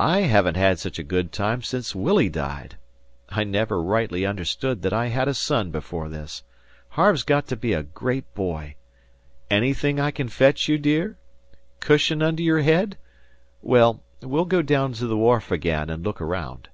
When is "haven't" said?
0.22-0.56